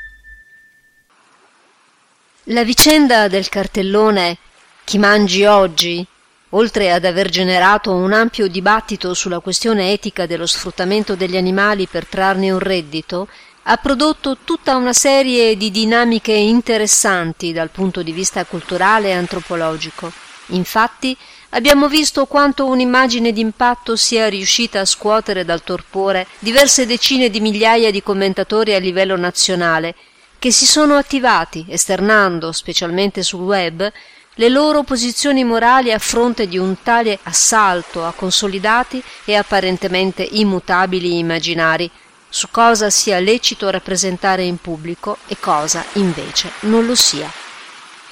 La 2.46 2.64
vicenda 2.64 3.28
del 3.28 3.48
cartellone 3.50 4.40
Chi 4.84 4.98
mangi 4.98 5.46
oggi, 5.46 6.04
oltre 6.50 6.92
ad 6.92 7.06
aver 7.06 7.30
generato 7.30 7.94
un 7.94 8.14
ampio 8.14 8.48
dibattito 8.48 9.14
sulla 9.14 9.42
questione 9.42 9.92
etica 9.92 10.26
dello 10.26 10.48
sfruttamento 10.48 11.16
degli 11.16 11.38
animali 11.38 11.86
per 11.86 12.08
trarne 12.08 12.50
un 12.50 12.58
reddito, 12.58 13.28
ha 13.62 13.78
prodotto 13.78 14.38
tutta 14.44 14.76
una 14.76 14.94
serie 14.94 15.56
di 15.56 15.70
dinamiche 15.70 16.34
interessanti 16.34 17.54
dal 17.54 17.70
punto 17.70 18.02
di 18.02 18.12
vista 18.12 18.44
culturale 18.46 19.10
e 19.10 19.14
antropologico. 19.14 20.12
Infatti, 20.48 21.16
abbiamo 21.56 21.88
visto 21.88 22.26
quanto 22.26 22.66
un'immagine 22.66 23.32
d'impatto 23.32 23.96
sia 23.96 24.28
riuscita 24.28 24.82
a 24.82 24.86
scuotere 24.86 25.46
dal 25.46 25.64
torpore 25.64 26.28
diverse 26.40 26.86
decine 26.86 27.30
di 27.30 27.40
migliaia 27.40 27.92
di 27.92 28.04
commentatori 28.04 28.74
a 28.76 28.80
livello 28.80 29.16
nazionale, 29.16 29.96
che 30.38 30.52
si 30.52 30.66
sono 30.66 30.96
attivati, 30.96 31.66
esternando, 31.70 32.52
specialmente 32.52 33.24
sul 33.24 33.42
web, 33.42 33.90
le 34.38 34.50
loro 34.50 34.84
posizioni 34.84 35.46
morali 35.46 35.94
a 35.94 35.98
fronte 35.98 36.46
di 36.46 36.58
un 36.58 36.76
tale 36.84 37.18
assalto 37.24 38.06
a 38.06 38.12
consolidati 38.12 39.02
e 39.24 39.36
apparentemente 39.36 40.28
immutabili 40.30 41.18
immaginari, 41.18 41.90
su 42.28 42.50
cosa 42.52 42.90
sia 42.90 43.18
lecito 43.20 43.70
rappresentare 43.70 44.44
in 44.44 44.58
pubblico 44.58 45.20
e 45.28 45.38
cosa 45.40 45.86
invece 45.94 46.52
non 46.62 46.86
lo 46.86 46.96
sia. 46.96 47.45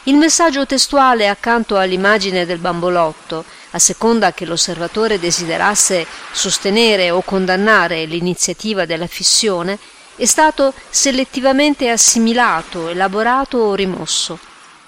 Il 0.06 0.16
messaggio 0.16 0.66
testuale 0.66 1.30
accanto 1.30 1.78
all'immagine 1.78 2.46
del 2.46 2.58
bambolotto, 2.58 3.46
a 3.72 3.80
seconda 3.80 4.34
che 4.34 4.44
l'osservatore 4.46 5.18
desiderasse 5.18 6.06
sostenere 6.34 7.10
o 7.10 7.22
condannare 7.22 8.04
l'iniziativa 8.04 8.86
della 8.86 9.08
fissione, 9.08 9.80
è 10.18 10.26
stato 10.26 10.74
selettivamente 10.90 11.90
assimilato, 11.90 12.90
elaborato 12.90 13.60
o 13.60 13.76
rimosso. 13.76 14.38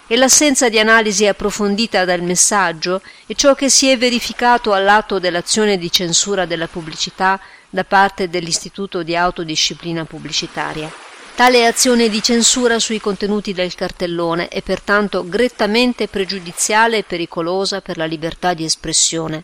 E 0.06 0.18
l'assenza 0.18 0.68
di 0.68 0.80
analisi 0.80 1.26
approfondita 1.26 2.04
dal 2.04 2.22
messaggio 2.22 3.02
è 3.26 3.34
ciò 3.36 3.56
che 3.56 3.70
si 3.70 3.88
è 3.88 3.98
verificato 3.98 4.74
all'atto 4.74 5.18
dell'azione 5.18 5.78
di 5.78 5.90
censura 5.90 6.46
della 6.46 6.68
pubblicità 6.68 7.40
da 7.70 7.86
parte 7.86 8.30
dell'Istituto 8.30 9.02
di 9.02 9.16
Autodisciplina 9.16 10.04
Pubblicitaria. 10.04 10.92
Tale 11.36 11.66
azione 11.66 12.08
di 12.08 12.24
censura 12.24 12.80
sui 12.80 13.02
contenuti 13.02 13.52
del 13.52 13.76
cartellone 13.76 14.48
è 14.48 14.62
pertanto 14.62 15.28
grettamente 15.28 16.08
pregiudiziale 16.08 17.00
e 17.00 17.04
pericolosa 17.04 17.82
per 17.82 17.98
la 17.98 18.06
libertà 18.06 18.54
di 18.54 18.64
espressione. 18.64 19.44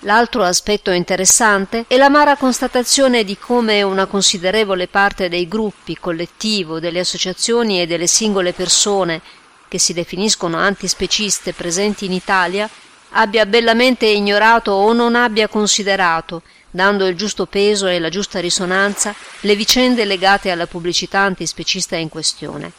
L'altro 0.00 0.44
aspetto 0.44 0.90
interessante 0.90 1.84
è 1.86 1.98
l'amara 1.98 2.38
constatazione 2.38 3.22
di 3.22 3.36
come 3.36 3.82
una 3.82 4.06
considerevole 4.06 4.88
parte 4.88 5.28
dei 5.28 5.46
gruppi, 5.46 5.98
collettivo, 5.98 6.80
delle 6.80 7.00
associazioni 7.00 7.82
e 7.82 7.86
delle 7.86 8.06
singole 8.06 8.54
persone 8.54 9.20
che 9.68 9.78
si 9.78 9.92
definiscono 9.92 10.56
antispeciste 10.56 11.52
presenti 11.52 12.06
in 12.06 12.12
Italia 12.12 12.66
abbia 13.10 13.44
bellamente 13.44 14.06
ignorato 14.06 14.70
o 14.72 14.90
non 14.94 15.16
abbia 15.16 15.48
considerato 15.48 16.40
dando 16.70 17.06
il 17.06 17.16
giusto 17.16 17.46
peso 17.46 17.86
e 17.86 17.98
la 17.98 18.08
giusta 18.08 18.40
risonanza, 18.40 19.14
le 19.40 19.56
vicende 19.56 20.04
legate 20.04 20.50
alla 20.50 20.66
pubblicità 20.66 21.20
antispecista 21.20 21.96
in 21.96 22.08
questione. 22.08 22.72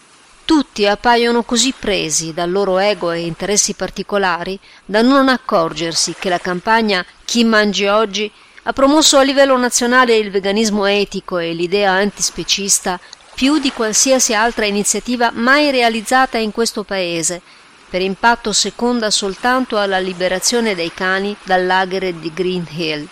Tutti 0.46 0.88
appaiono 0.88 1.44
così 1.44 1.74
presi 1.78 2.34
dal 2.34 2.50
loro 2.50 2.80
ego 2.80 3.12
e 3.12 3.26
interessi 3.26 3.74
particolari 3.74 4.60
da 4.84 5.02
non 5.02 5.30
accorgersi 5.30 6.16
che 6.18 6.30
la 6.30 6.40
campagna 6.40 7.06
Chi 7.24 7.44
mangi 7.44 7.86
oggi 7.86 8.32
ha 8.64 8.74
promosso 8.74 9.18
a 9.18 9.22
livello 9.22 9.56
nazionale 9.58 10.18
il 10.18 10.32
veganismo 10.32 10.86
etico 10.86 11.38
e 11.38 11.54
l'idea 11.54 11.92
antispecista 11.92 13.00
più 13.36 13.60
di 13.60 13.72
qualsiasi 13.72 14.34
altra 14.34 14.66
iniziativa 14.66 15.32
mai 15.34 15.72
realizzata 15.72 16.38
in 16.40 16.52
questo 16.52 16.84
paese, 16.84 17.42
per 17.90 18.02
impatto 18.02 18.52
seconda 18.52 19.10
soltanto 19.12 19.78
alla 19.78 20.00
liberazione 20.00 20.76
dei 20.76 20.92
cani 20.94 21.36
dal 21.44 21.66
lager 21.66 22.14
di 22.14 22.34
Green 22.34 22.68
Hill. 22.70 23.08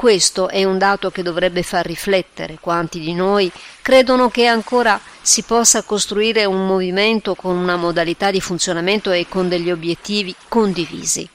Questo 0.00 0.48
è 0.48 0.64
un 0.64 0.78
dato 0.78 1.10
che 1.10 1.22
dovrebbe 1.22 1.62
far 1.62 1.84
riflettere 1.84 2.56
quanti 2.58 3.00
di 3.00 3.12
noi 3.12 3.52
credono 3.82 4.30
che 4.30 4.46
ancora 4.46 4.98
si 5.20 5.42
possa 5.42 5.82
costruire 5.82 6.46
un 6.46 6.66
movimento 6.66 7.34
con 7.34 7.54
una 7.54 7.76
modalità 7.76 8.30
di 8.30 8.40
funzionamento 8.40 9.10
e 9.10 9.26
con 9.28 9.50
degli 9.50 9.70
obiettivi 9.70 10.34
condivisi. 10.48 11.28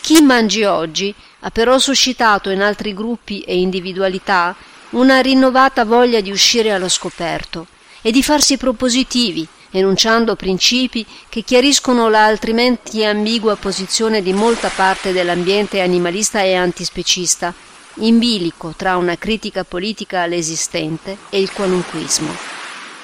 Chi 0.00 0.20
mangi 0.20 0.64
oggi 0.64 1.14
ha 1.38 1.50
però 1.50 1.78
suscitato 1.78 2.50
in 2.50 2.60
altri 2.60 2.92
gruppi 2.92 3.42
e 3.42 3.56
individualità 3.56 4.56
una 4.90 5.20
rinnovata 5.20 5.84
voglia 5.84 6.20
di 6.20 6.32
uscire 6.32 6.72
allo 6.72 6.88
scoperto 6.88 7.68
e 8.02 8.10
di 8.10 8.24
farsi 8.24 8.56
propositivi, 8.56 9.46
enunciando 9.78 10.36
principi 10.36 11.06
che 11.28 11.42
chiariscono 11.42 12.08
la 12.08 12.24
altrimenti 12.24 13.04
ambigua 13.04 13.56
posizione 13.56 14.22
di 14.22 14.32
molta 14.32 14.68
parte 14.68 15.12
dell'ambiente 15.12 15.80
animalista 15.80 16.42
e 16.42 16.54
antispecista 16.54 17.54
in 18.00 18.18
bilico 18.18 18.74
tra 18.76 18.96
una 18.96 19.16
critica 19.16 19.64
politica 19.64 20.22
all'esistente 20.22 21.16
e 21.30 21.40
il 21.40 21.52
qualunquismo. 21.52 22.34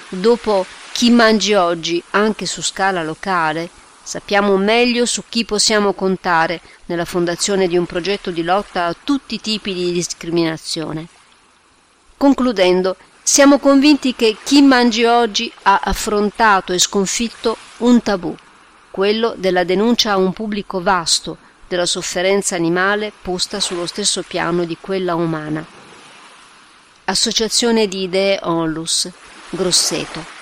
Dopo 0.08 0.66
chi 0.92 1.10
mangi 1.10 1.54
oggi 1.54 2.02
anche 2.10 2.44
su 2.44 2.62
scala 2.62 3.02
locale, 3.02 3.70
sappiamo 4.02 4.56
meglio 4.56 5.06
su 5.06 5.22
chi 5.28 5.44
possiamo 5.44 5.94
contare 5.94 6.60
nella 6.86 7.04
fondazione 7.04 7.68
di 7.68 7.78
un 7.78 7.86
progetto 7.86 8.30
di 8.30 8.42
lotta 8.42 8.86
a 8.86 8.96
tutti 9.02 9.36
i 9.36 9.40
tipi 9.40 9.72
di 9.72 9.92
discriminazione. 9.92 11.06
Concludendo, 12.16 12.96
siamo 13.22 13.58
convinti 13.58 14.14
che 14.14 14.36
chi 14.42 14.62
mangi 14.62 15.04
oggi 15.04 15.50
ha 15.62 15.80
affrontato 15.84 16.72
e 16.72 16.78
sconfitto 16.78 17.56
un 17.78 18.02
tabù, 18.02 18.34
quello 18.90 19.34
della 19.36 19.64
denuncia 19.64 20.12
a 20.12 20.16
un 20.16 20.32
pubblico 20.32 20.82
vasto, 20.82 21.38
della 21.68 21.86
sofferenza 21.86 22.56
animale 22.56 23.12
posta 23.22 23.60
sullo 23.60 23.86
stesso 23.86 24.22
piano 24.22 24.64
di 24.64 24.76
quella 24.78 25.14
umana. 25.14 25.64
Associazione 27.04 27.88
di 27.88 28.02
idee 28.02 28.38
Onlus, 28.42 29.08
Grosseto. 29.50 30.41